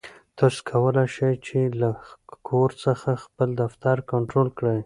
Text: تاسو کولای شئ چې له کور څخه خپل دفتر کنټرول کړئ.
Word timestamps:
تاسو 0.39 0.59
کولای 0.69 1.07
شئ 1.15 1.33
چې 1.47 1.59
له 1.81 1.91
کور 2.47 2.69
څخه 2.85 3.09
خپل 3.23 3.49
دفتر 3.61 3.95
کنټرول 4.11 4.47
کړئ. 4.57 4.79